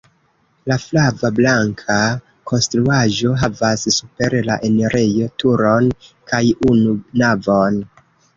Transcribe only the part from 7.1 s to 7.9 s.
navon.